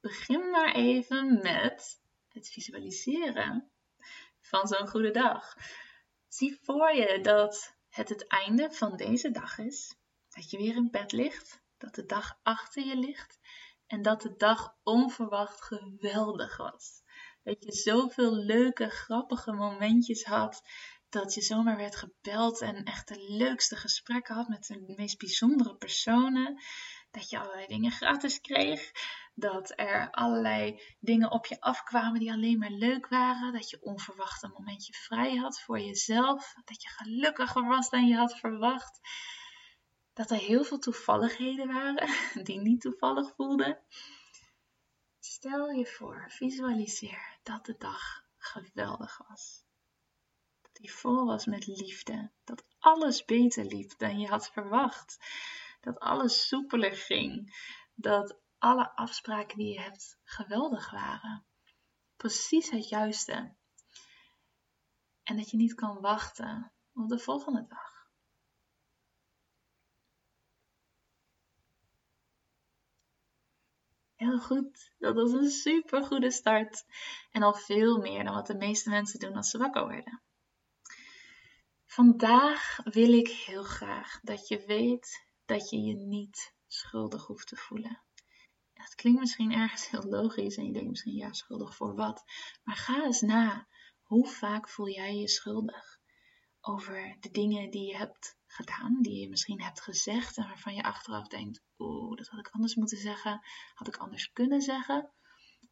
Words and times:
begin 0.00 0.50
maar 0.50 0.74
even 0.74 1.42
met 1.42 2.00
het 2.28 2.48
visualiseren 2.48 3.70
van 4.40 4.66
zo'n 4.66 4.88
goede 4.88 5.10
dag. 5.10 5.56
Zie 6.28 6.58
voor 6.62 6.92
je 6.94 7.20
dat 7.20 7.76
het 7.88 8.08
het 8.08 8.26
einde 8.26 8.70
van 8.70 8.96
deze 8.96 9.30
dag 9.30 9.58
is, 9.58 9.94
dat 10.28 10.50
je 10.50 10.56
weer 10.56 10.74
in 10.74 10.90
bed 10.90 11.12
ligt, 11.12 11.62
dat 11.78 11.94
de 11.94 12.06
dag 12.06 12.38
achter 12.42 12.86
je 12.86 12.96
ligt 12.96 13.38
en 13.86 14.02
dat 14.02 14.22
de 14.22 14.36
dag 14.36 14.76
onverwacht 14.82 15.62
geweldig 15.62 16.56
was. 16.56 17.02
Dat 17.42 17.64
je 17.64 17.72
zoveel 17.72 18.34
leuke, 18.34 18.88
grappige 18.90 19.52
momentjes 19.52 20.24
had, 20.24 20.62
dat 21.08 21.34
je 21.34 21.40
zomaar 21.40 21.76
werd 21.76 21.96
gebeld 21.96 22.60
en 22.60 22.84
echt 22.84 23.08
de 23.08 23.24
leukste 23.28 23.76
gesprekken 23.76 24.34
had 24.34 24.48
met 24.48 24.66
de 24.66 24.94
meest 24.96 25.18
bijzondere 25.18 25.76
personen. 25.76 26.60
Dat 27.10 27.30
je 27.30 27.38
allerlei 27.38 27.66
dingen 27.66 27.90
gratis 27.90 28.40
kreeg 28.40 28.92
dat 29.38 29.72
er 29.76 30.10
allerlei 30.10 30.82
dingen 31.00 31.30
op 31.30 31.46
je 31.46 31.60
afkwamen 31.60 32.20
die 32.20 32.32
alleen 32.32 32.58
maar 32.58 32.70
leuk 32.70 33.08
waren. 33.08 33.52
Dat 33.52 33.70
je 33.70 33.82
onverwacht 33.82 34.42
een 34.42 34.50
momentje 34.50 34.92
vrij 34.92 35.36
had 35.36 35.60
voor 35.60 35.80
jezelf. 35.80 36.54
Dat 36.64 36.82
je 36.82 36.88
gelukkiger 36.88 37.64
was 37.68 37.90
dan 37.90 38.06
je 38.06 38.16
had 38.16 38.38
verwacht. 38.38 39.00
Dat 40.12 40.30
er 40.30 40.36
heel 40.36 40.64
veel 40.64 40.78
toevalligheden 40.78 41.66
waren 41.66 42.08
die 42.46 42.60
niet 42.60 42.80
toevallig 42.80 43.34
voelden. 43.34 43.78
Stel 45.18 45.70
je 45.70 45.86
voor, 45.86 46.24
visualiseer 46.28 47.38
dat 47.42 47.66
de 47.66 47.74
dag 47.78 48.24
geweldig 48.38 49.20
was. 49.28 49.64
Dat 50.62 50.74
die 50.74 50.92
vol 50.92 51.26
was 51.26 51.46
met 51.46 51.66
liefde. 51.66 52.30
Dat 52.44 52.64
alles 52.78 53.24
beter 53.24 53.64
liep 53.64 53.98
dan 53.98 54.20
je 54.20 54.28
had 54.28 54.50
verwacht. 54.50 55.18
Dat 55.80 55.98
alles 55.98 56.48
soepeler 56.48 56.96
ging. 56.96 57.56
Dat 57.94 58.38
alle 58.58 58.96
afspraken 58.96 59.58
die 59.58 59.72
je 59.72 59.80
hebt 59.80 60.18
geweldig 60.24 60.90
waren. 60.90 61.46
Precies 62.16 62.70
het 62.70 62.88
juiste. 62.88 63.54
En 65.22 65.36
dat 65.36 65.50
je 65.50 65.56
niet 65.56 65.74
kan 65.74 66.00
wachten 66.00 66.72
op 66.92 67.08
de 67.08 67.18
volgende 67.18 67.66
dag. 67.68 67.96
Heel 74.14 74.38
goed, 74.38 74.94
dat 74.98 75.14
was 75.14 75.32
een 75.32 75.50
super 75.50 76.04
goede 76.04 76.30
start. 76.30 76.84
En 77.30 77.42
al 77.42 77.54
veel 77.54 77.98
meer 77.98 78.24
dan 78.24 78.34
wat 78.34 78.46
de 78.46 78.56
meeste 78.56 78.90
mensen 78.90 79.20
doen 79.20 79.36
als 79.36 79.50
ze 79.50 79.58
wakker 79.58 79.82
worden. 79.82 80.22
Vandaag 81.86 82.80
wil 82.84 83.12
ik 83.12 83.28
heel 83.28 83.62
graag 83.62 84.20
dat 84.22 84.48
je 84.48 84.64
weet 84.66 85.26
dat 85.44 85.70
je 85.70 85.80
je 85.80 85.94
niet 85.94 86.54
schuldig 86.66 87.26
hoeft 87.26 87.46
te 87.46 87.56
voelen. 87.56 88.02
Klinkt 88.98 89.20
misschien 89.20 89.52
ergens 89.52 89.90
heel 89.90 90.02
logisch 90.02 90.56
en 90.56 90.66
je 90.66 90.72
denkt 90.72 90.88
misschien 90.88 91.14
ja, 91.14 91.32
schuldig 91.32 91.76
voor 91.76 91.94
wat. 91.94 92.24
Maar 92.62 92.76
ga 92.76 93.04
eens 93.04 93.20
na. 93.20 93.68
Hoe 94.02 94.28
vaak 94.28 94.68
voel 94.68 94.88
jij 94.88 95.16
je 95.16 95.28
schuldig 95.28 96.00
over 96.60 97.16
de 97.20 97.30
dingen 97.30 97.70
die 97.70 97.86
je 97.86 97.96
hebt 97.96 98.38
gedaan, 98.46 99.02
die 99.02 99.20
je 99.20 99.28
misschien 99.28 99.62
hebt 99.62 99.80
gezegd 99.80 100.36
en 100.36 100.46
waarvan 100.46 100.74
je 100.74 100.82
achteraf 100.82 101.26
denkt, 101.26 101.62
oeh, 101.78 102.16
dat 102.16 102.28
had 102.28 102.38
ik 102.38 102.48
anders 102.48 102.74
moeten 102.74 102.98
zeggen, 102.98 103.40
had 103.74 103.88
ik 103.88 103.96
anders 103.96 104.32
kunnen 104.32 104.60
zeggen. 104.60 105.12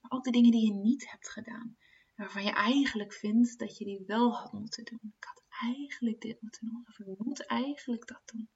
Maar 0.00 0.10
ook 0.10 0.24
de 0.24 0.30
dingen 0.30 0.50
die 0.50 0.66
je 0.66 0.80
niet 0.80 1.10
hebt 1.10 1.30
gedaan, 1.30 1.76
waarvan 2.16 2.44
je 2.44 2.52
eigenlijk 2.52 3.12
vindt 3.12 3.58
dat 3.58 3.78
je 3.78 3.84
die 3.84 4.04
wel 4.06 4.34
had 4.34 4.52
moeten 4.52 4.84
doen. 4.84 5.14
Ik 5.18 5.24
had 5.24 5.42
eigenlijk 5.48 6.20
dit 6.20 6.42
moeten 6.42 6.66
doen, 6.66 6.84
of 6.88 6.98
ik 6.98 7.18
moet 7.18 7.46
eigenlijk 7.46 8.06
dat 8.06 8.22
doen. 8.24 8.50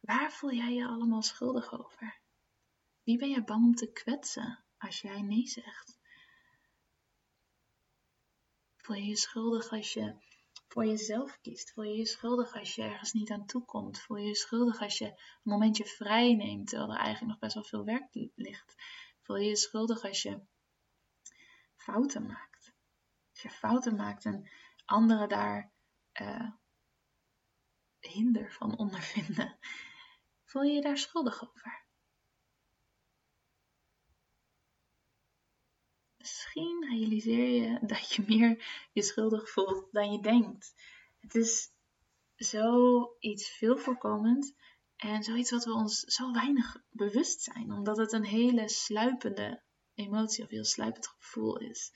Waar 0.00 0.32
voel 0.32 0.52
jij 0.52 0.74
je 0.74 0.86
allemaal 0.86 1.22
schuldig 1.22 1.72
over? 1.72 2.26
Wie 3.08 3.18
ben 3.18 3.28
je 3.28 3.44
bang 3.44 3.64
om 3.64 3.74
te 3.74 3.92
kwetsen 3.92 4.64
als 4.78 5.00
jij 5.00 5.22
nee 5.22 5.46
zegt? 5.46 5.98
Voel 8.76 8.96
je 8.96 9.04
je 9.04 9.16
schuldig 9.16 9.70
als 9.70 9.92
je 9.92 10.16
voor 10.68 10.86
jezelf 10.86 11.38
kiest? 11.40 11.72
Voel 11.72 11.84
je 11.84 11.96
je 11.96 12.06
schuldig 12.06 12.54
als 12.54 12.74
je 12.74 12.82
ergens 12.82 13.12
niet 13.12 13.30
aan 13.30 13.46
toe 13.46 13.64
komt? 13.64 14.00
Voel 14.00 14.16
je 14.16 14.26
je 14.26 14.34
schuldig 14.34 14.80
als 14.80 14.98
je 14.98 15.06
een 15.06 15.40
momentje 15.42 15.84
vrij 15.84 16.34
neemt 16.34 16.68
terwijl 16.68 16.90
er 16.90 16.98
eigenlijk 16.98 17.30
nog 17.30 17.38
best 17.38 17.54
wel 17.54 17.64
veel 17.64 17.84
werk 17.84 18.30
ligt? 18.34 18.74
Voel 19.22 19.36
je 19.36 19.48
je 19.48 19.56
schuldig 19.56 20.04
als 20.04 20.22
je 20.22 20.40
fouten 21.76 22.26
maakt? 22.26 22.74
Als 23.30 23.42
je 23.42 23.50
fouten 23.50 23.96
maakt 23.96 24.24
en 24.24 24.50
anderen 24.84 25.28
daar 25.28 25.72
uh, 26.20 26.50
hinder 27.98 28.52
van 28.52 28.78
ondervinden, 28.78 29.58
voel 30.50 30.62
je 30.62 30.72
je 30.72 30.80
daar 30.80 30.98
schuldig 30.98 31.48
over? 31.48 31.87
Misschien 36.54 36.88
realiseer 36.88 37.62
je 37.62 37.78
dat 37.86 38.12
je 38.12 38.24
meer 38.26 38.86
je 38.92 39.02
schuldig 39.02 39.50
voelt 39.50 39.88
dan 39.92 40.12
je 40.12 40.20
denkt. 40.20 40.74
Het 41.20 41.34
is 41.34 41.70
zoiets 42.36 43.50
veel 43.50 43.76
voorkomend 43.76 44.54
en 44.96 45.22
zoiets 45.22 45.50
wat 45.50 45.64
we 45.64 45.72
ons 45.72 46.00
zo 46.00 46.32
weinig 46.32 46.76
bewust 46.90 47.42
zijn, 47.42 47.72
omdat 47.72 47.96
het 47.96 48.12
een 48.12 48.24
hele 48.24 48.68
sluipende 48.68 49.62
emotie 49.94 50.44
of 50.44 50.50
heel 50.50 50.64
sluipend 50.64 51.06
gevoel 51.06 51.58
is. 51.58 51.90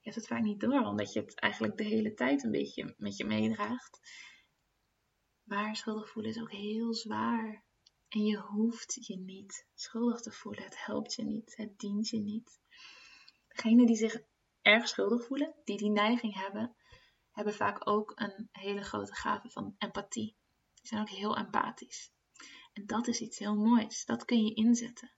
Je 0.00 0.10
hebt 0.10 0.16
het 0.16 0.26
vaak 0.26 0.42
niet 0.42 0.60
door, 0.60 0.84
omdat 0.84 1.12
je 1.12 1.20
het 1.20 1.40
eigenlijk 1.40 1.76
de 1.76 1.84
hele 1.84 2.14
tijd 2.14 2.44
een 2.44 2.50
beetje 2.50 2.94
met 2.98 3.16
je 3.16 3.24
meedraagt. 3.24 4.00
Maar 5.42 5.76
schuldig 5.76 6.10
voelen 6.10 6.30
is 6.30 6.40
ook 6.40 6.52
heel 6.52 6.94
zwaar. 6.94 7.64
En 8.08 8.24
je 8.24 8.36
hoeft 8.36 9.06
je 9.06 9.16
niet 9.16 9.66
schuldig 9.74 10.20
te 10.20 10.32
voelen. 10.32 10.64
Het 10.64 10.84
helpt 10.84 11.14
je 11.14 11.24
niet. 11.24 11.56
Het 11.56 11.78
dient 11.78 12.08
je 12.08 12.18
niet. 12.18 12.60
Degenen 13.62 13.86
die 13.86 13.96
zich 13.96 14.20
erg 14.62 14.88
schuldig 14.88 15.26
voelen, 15.26 15.54
die 15.64 15.76
die 15.76 15.90
neiging 15.90 16.34
hebben, 16.34 16.76
hebben 17.30 17.54
vaak 17.54 17.88
ook 17.88 18.12
een 18.14 18.48
hele 18.52 18.82
grote 18.82 19.14
gave 19.14 19.50
van 19.50 19.74
empathie. 19.78 20.36
Die 20.74 20.86
zijn 20.86 21.00
ook 21.00 21.08
heel 21.08 21.36
empathisch. 21.36 22.12
En 22.72 22.86
dat 22.86 23.06
is 23.06 23.20
iets 23.20 23.38
heel 23.38 23.56
moois. 23.56 24.04
Dat 24.04 24.24
kun 24.24 24.44
je 24.44 24.54
inzetten. 24.54 25.12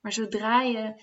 Maar 0.00 0.12
zodra 0.12 0.60
je 0.60 1.02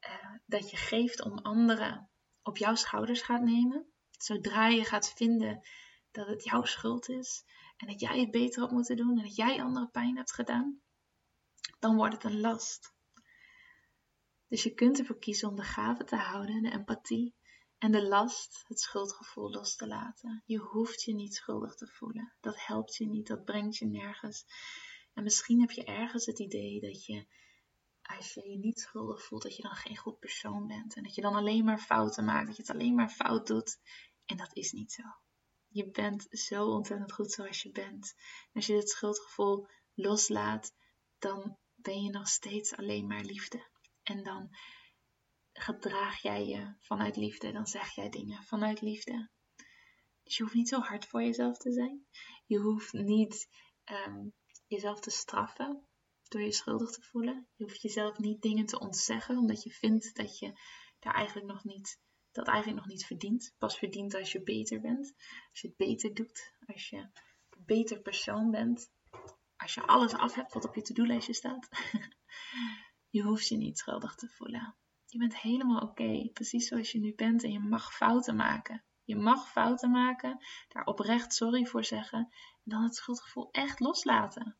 uh, 0.00 0.34
dat 0.46 0.70
je 0.70 0.76
geeft 0.76 1.22
om 1.22 1.38
anderen 1.38 2.10
op 2.42 2.56
jouw 2.56 2.74
schouders 2.74 3.22
gaat 3.22 3.42
nemen, 3.42 3.86
zodra 4.10 4.68
je 4.68 4.84
gaat 4.84 5.12
vinden 5.12 5.68
dat 6.10 6.26
het 6.26 6.44
jouw 6.44 6.64
schuld 6.64 7.08
is 7.08 7.44
en 7.76 7.86
dat 7.86 8.00
jij 8.00 8.20
het 8.20 8.30
beter 8.30 8.60
had 8.60 8.70
moeten 8.70 8.96
doen 8.96 9.18
en 9.18 9.24
dat 9.24 9.36
jij 9.36 9.62
anderen 9.62 9.90
pijn 9.90 10.16
hebt 10.16 10.32
gedaan, 10.32 10.80
dan 11.78 11.96
wordt 11.96 12.14
het 12.14 12.24
een 12.24 12.40
last. 12.40 12.95
Dus 14.48 14.62
je 14.62 14.74
kunt 14.74 14.98
ervoor 14.98 15.18
kiezen 15.18 15.48
om 15.48 15.56
de 15.56 15.62
gave 15.62 16.04
te 16.04 16.16
houden, 16.16 16.62
de 16.62 16.70
empathie 16.70 17.34
en 17.78 17.92
de 17.92 18.08
last, 18.08 18.64
het 18.66 18.80
schuldgevoel 18.80 19.50
los 19.50 19.76
te 19.76 19.86
laten. 19.86 20.42
Je 20.46 20.58
hoeft 20.58 21.02
je 21.02 21.14
niet 21.14 21.34
schuldig 21.34 21.74
te 21.74 21.86
voelen. 21.86 22.32
Dat 22.40 22.66
helpt 22.66 22.96
je 22.96 23.06
niet, 23.06 23.26
dat 23.26 23.44
brengt 23.44 23.76
je 23.76 23.86
nergens. 23.86 24.44
En 25.12 25.22
misschien 25.22 25.60
heb 25.60 25.70
je 25.70 25.84
ergens 25.84 26.26
het 26.26 26.38
idee 26.38 26.80
dat 26.80 27.04
je, 27.04 27.26
als 28.02 28.34
je 28.34 28.48
je 28.48 28.58
niet 28.58 28.80
schuldig 28.80 29.24
voelt, 29.24 29.42
dat 29.42 29.56
je 29.56 29.62
dan 29.62 29.74
geen 29.74 29.96
goed 29.96 30.18
persoon 30.18 30.66
bent. 30.66 30.96
En 30.96 31.02
dat 31.02 31.14
je 31.14 31.20
dan 31.20 31.34
alleen 31.34 31.64
maar 31.64 31.78
fouten 31.78 32.24
maakt, 32.24 32.46
dat 32.46 32.56
je 32.56 32.62
het 32.62 32.70
alleen 32.70 32.94
maar 32.94 33.10
fout 33.10 33.46
doet. 33.46 33.78
En 34.24 34.36
dat 34.36 34.56
is 34.56 34.72
niet 34.72 34.92
zo. 34.92 35.02
Je 35.68 35.90
bent 35.90 36.26
zo 36.30 36.66
ontzettend 36.66 37.12
goed 37.12 37.32
zoals 37.32 37.62
je 37.62 37.70
bent. 37.70 38.14
En 38.16 38.52
als 38.52 38.66
je 38.66 38.72
dit 38.72 38.88
schuldgevoel 38.90 39.66
loslaat, 39.94 40.74
dan 41.18 41.58
ben 41.74 42.02
je 42.02 42.10
nog 42.10 42.28
steeds 42.28 42.76
alleen 42.76 43.06
maar 43.06 43.24
liefde. 43.24 43.66
En 44.08 44.22
dan 44.22 44.56
gedraag 45.52 46.22
jij 46.22 46.46
je 46.46 46.74
vanuit 46.80 47.16
liefde, 47.16 47.52
dan 47.52 47.66
zeg 47.66 47.94
jij 47.94 48.08
dingen 48.08 48.42
vanuit 48.42 48.80
liefde. 48.80 49.30
Dus 50.22 50.36
je 50.36 50.42
hoeft 50.42 50.54
niet 50.54 50.68
zo 50.68 50.80
hard 50.80 51.06
voor 51.06 51.22
jezelf 51.22 51.56
te 51.56 51.72
zijn. 51.72 52.06
Je 52.46 52.58
hoeft 52.58 52.92
niet 52.92 53.48
um, 53.84 54.32
jezelf 54.66 55.00
te 55.00 55.10
straffen 55.10 55.86
door 56.28 56.40
je 56.40 56.52
schuldig 56.52 56.90
te 56.90 57.02
voelen. 57.02 57.48
Je 57.56 57.64
hoeft 57.64 57.82
jezelf 57.82 58.18
niet 58.18 58.42
dingen 58.42 58.66
te 58.66 58.78
ontzeggen 58.78 59.38
omdat 59.38 59.62
je 59.62 59.70
vindt 59.70 60.14
dat 60.14 60.38
je 60.38 60.52
daar 60.98 61.14
eigenlijk 61.14 61.46
nog 61.46 61.64
niet, 61.64 62.00
dat 62.32 62.46
eigenlijk 62.48 62.78
nog 62.78 62.88
niet 62.88 63.06
verdient. 63.06 63.54
Pas 63.58 63.78
verdient 63.78 64.14
als 64.14 64.32
je 64.32 64.42
beter 64.42 64.80
bent, 64.80 65.14
als 65.50 65.60
je 65.60 65.68
het 65.68 65.76
beter 65.76 66.14
doet, 66.14 66.52
als 66.66 66.88
je 66.88 66.96
een 66.96 67.64
beter 67.64 68.00
persoon 68.00 68.50
bent, 68.50 68.90
als 69.56 69.74
je 69.74 69.86
alles 69.86 70.12
af 70.12 70.34
hebt 70.34 70.54
wat 70.54 70.64
op 70.64 70.74
je 70.74 70.82
to-do-lijstje 70.82 71.34
staat. 71.34 71.68
Je 73.16 73.22
hoeft 73.22 73.48
je 73.48 73.56
niet 73.56 73.78
schuldig 73.78 74.14
te 74.14 74.28
voelen. 74.28 74.74
Je 75.06 75.18
bent 75.18 75.40
helemaal 75.40 75.80
oké, 75.80 76.30
precies 76.32 76.68
zoals 76.68 76.92
je 76.92 76.98
nu 76.98 77.14
bent 77.14 77.42
en 77.42 77.52
je 77.52 77.58
mag 77.58 77.94
fouten 77.94 78.36
maken. 78.36 78.84
Je 79.04 79.16
mag 79.16 79.50
fouten 79.50 79.90
maken, 79.90 80.44
daar 80.68 80.84
oprecht 80.84 81.34
sorry 81.34 81.66
voor 81.66 81.84
zeggen 81.84 82.18
en 82.18 82.30
dan 82.64 82.82
het 82.82 82.94
schuldgevoel 82.94 83.48
echt 83.50 83.80
loslaten. 83.80 84.56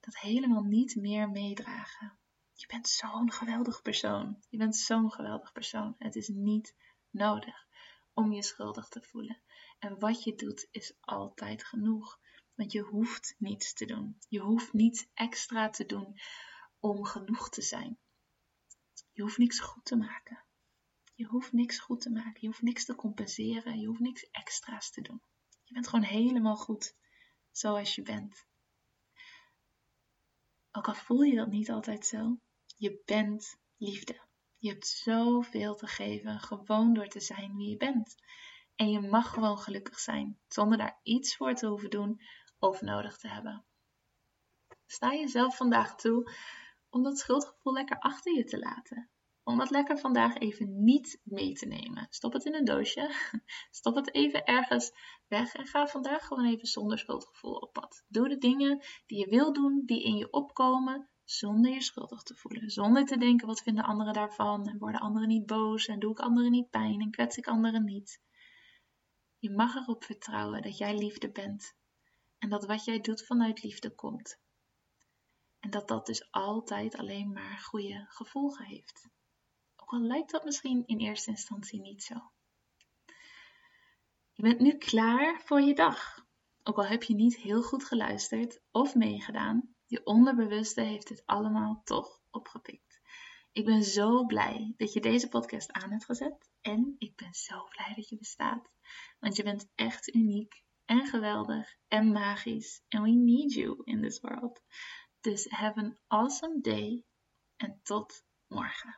Dat 0.00 0.18
helemaal 0.18 0.62
niet 0.62 0.96
meer 0.96 1.30
meedragen. 1.30 2.18
Je 2.52 2.66
bent 2.66 2.88
zo'n 2.88 3.32
geweldig 3.32 3.82
persoon. 3.82 4.42
Je 4.48 4.56
bent 4.56 4.76
zo'n 4.76 5.12
geweldig 5.12 5.52
persoon. 5.52 5.94
Het 5.98 6.16
is 6.16 6.28
niet 6.28 6.76
nodig 7.10 7.66
om 8.12 8.32
je 8.32 8.42
schuldig 8.42 8.88
te 8.88 9.02
voelen. 9.02 9.42
En 9.78 9.98
wat 9.98 10.22
je 10.24 10.34
doet 10.34 10.68
is 10.70 10.96
altijd 11.00 11.64
genoeg. 11.64 12.20
Want 12.54 12.72
je 12.72 12.80
hoeft 12.80 13.34
niets 13.38 13.72
te 13.72 13.84
doen. 13.84 14.18
Je 14.28 14.40
hoeft 14.40 14.72
niets 14.72 15.08
extra 15.14 15.70
te 15.70 15.86
doen 15.86 16.18
om 16.80 17.04
genoeg 17.04 17.48
te 17.48 17.62
zijn. 17.62 17.98
Je 19.12 19.22
hoeft 19.22 19.38
niks 19.38 19.60
goed 19.60 19.84
te 19.84 19.96
maken. 19.96 20.44
Je 21.14 21.24
hoeft 21.24 21.52
niks 21.52 21.78
goed 21.78 22.00
te 22.00 22.10
maken. 22.10 22.40
Je 22.40 22.46
hoeft 22.46 22.62
niks 22.62 22.84
te 22.84 22.94
compenseren. 22.94 23.80
Je 23.80 23.86
hoeft 23.86 24.00
niks 24.00 24.30
extra's 24.30 24.90
te 24.90 25.00
doen. 25.00 25.22
Je 25.64 25.74
bent 25.74 25.88
gewoon 25.88 26.04
helemaal 26.04 26.56
goed 26.56 26.96
zoals 27.50 27.94
je 27.94 28.02
bent. 28.02 28.46
Ook 30.72 30.88
al 30.88 30.94
voel 30.94 31.22
je 31.22 31.36
dat 31.36 31.48
niet 31.48 31.70
altijd 31.70 32.06
zo, 32.06 32.38
je 32.76 33.02
bent 33.04 33.58
liefde. 33.76 34.26
Je 34.56 34.68
hebt 34.68 34.86
zoveel 34.86 35.74
te 35.74 35.86
geven 35.86 36.40
gewoon 36.40 36.94
door 36.94 37.08
te 37.08 37.20
zijn 37.20 37.56
wie 37.56 37.68
je 37.68 37.76
bent. 37.76 38.14
En 38.74 38.90
je 38.90 39.00
mag 39.00 39.30
gewoon 39.30 39.58
gelukkig 39.58 39.98
zijn 39.98 40.38
zonder 40.48 40.78
daar 40.78 41.00
iets 41.02 41.36
voor 41.36 41.54
te 41.54 41.66
hoeven 41.66 41.90
doen 41.90 42.20
of 42.58 42.80
nodig 42.80 43.16
te 43.16 43.28
hebben. 43.28 43.64
Sta 44.86 45.14
jezelf 45.14 45.56
vandaag 45.56 45.94
toe 45.94 46.32
om 46.90 47.02
dat 47.02 47.18
schuldgevoel 47.18 47.72
lekker 47.72 47.98
achter 47.98 48.34
je 48.34 48.44
te 48.44 48.58
laten. 48.58 49.10
Om 49.48 49.58
dat 49.58 49.70
lekker 49.70 49.98
vandaag 49.98 50.36
even 50.36 50.84
niet 50.84 51.20
mee 51.24 51.52
te 51.52 51.66
nemen. 51.66 52.06
Stop 52.10 52.32
het 52.32 52.44
in 52.44 52.54
een 52.54 52.64
doosje. 52.64 53.14
Stop 53.70 53.94
het 53.94 54.14
even 54.14 54.44
ergens 54.44 54.92
weg 55.28 55.54
en 55.54 55.66
ga 55.66 55.86
vandaag 55.86 56.26
gewoon 56.26 56.44
even 56.44 56.68
zonder 56.68 56.98
schuldgevoel 56.98 57.54
op 57.54 57.72
pad. 57.72 58.04
Doe 58.08 58.28
de 58.28 58.38
dingen 58.38 58.84
die 59.06 59.18
je 59.18 59.28
wil 59.28 59.52
doen, 59.52 59.82
die 59.84 60.02
in 60.02 60.16
je 60.16 60.30
opkomen, 60.30 61.08
zonder 61.24 61.70
je 61.70 61.82
schuldig 61.82 62.22
te 62.22 62.34
voelen. 62.34 62.70
Zonder 62.70 63.04
te 63.04 63.16
denken, 63.16 63.46
wat 63.46 63.62
vinden 63.62 63.84
anderen 63.84 64.12
daarvan? 64.12 64.66
En 64.66 64.78
worden 64.78 65.00
anderen 65.00 65.28
niet 65.28 65.46
boos? 65.46 65.86
En 65.86 65.98
doe 65.98 66.10
ik 66.10 66.20
anderen 66.20 66.50
niet 66.50 66.70
pijn? 66.70 67.00
En 67.00 67.10
kwets 67.10 67.36
ik 67.36 67.46
anderen 67.46 67.84
niet? 67.84 68.20
Je 69.38 69.50
mag 69.50 69.74
erop 69.74 70.04
vertrouwen 70.04 70.62
dat 70.62 70.78
jij 70.78 70.98
liefde 70.98 71.30
bent. 71.30 71.76
En 72.38 72.48
dat 72.48 72.66
wat 72.66 72.84
jij 72.84 73.00
doet 73.00 73.26
vanuit 73.26 73.62
liefde 73.62 73.94
komt. 73.94 74.40
En 75.68 75.74
dat 75.74 75.88
dat 75.88 76.06
dus 76.06 76.30
altijd 76.30 76.96
alleen 76.96 77.32
maar 77.32 77.58
goede 77.58 78.06
gevolgen 78.08 78.64
heeft. 78.64 79.08
Ook 79.76 79.90
al 79.90 80.00
lijkt 80.00 80.30
dat 80.30 80.44
misschien 80.44 80.86
in 80.86 80.98
eerste 80.98 81.30
instantie 81.30 81.80
niet 81.80 82.02
zo. 82.02 82.14
Je 84.32 84.42
bent 84.42 84.60
nu 84.60 84.76
klaar 84.76 85.40
voor 85.44 85.60
je 85.60 85.74
dag. 85.74 86.26
Ook 86.62 86.76
al 86.76 86.86
heb 86.86 87.02
je 87.02 87.14
niet 87.14 87.36
heel 87.36 87.62
goed 87.62 87.84
geluisterd 87.84 88.60
of 88.70 88.94
meegedaan, 88.94 89.74
je 89.86 90.04
onderbewuste 90.04 90.80
heeft 90.80 91.08
dit 91.08 91.22
allemaal 91.26 91.80
toch 91.84 92.20
opgepikt. 92.30 93.00
Ik 93.52 93.64
ben 93.64 93.82
zo 93.82 94.26
blij 94.26 94.74
dat 94.76 94.92
je 94.92 95.00
deze 95.00 95.28
podcast 95.28 95.72
aan 95.72 95.90
hebt 95.90 96.04
gezet 96.04 96.50
en 96.60 96.94
ik 96.98 97.16
ben 97.16 97.34
zo 97.34 97.64
blij 97.68 97.92
dat 97.94 98.08
je 98.08 98.16
bestaat. 98.16 98.70
Want 99.18 99.36
je 99.36 99.42
bent 99.42 99.70
echt 99.74 100.14
uniek 100.14 100.62
en 100.84 101.06
geweldig 101.06 101.76
en 101.88 102.12
magisch 102.12 102.82
and 102.88 103.04
we 103.04 103.10
need 103.10 103.52
you 103.52 103.80
in 103.84 104.02
this 104.02 104.20
world. 104.20 104.62
Dus 105.20 105.46
have 105.50 105.78
an 105.78 105.98
awesome 106.06 106.60
day 106.60 107.04
en 107.56 107.80
tot 107.82 108.22
morgen. 108.46 108.96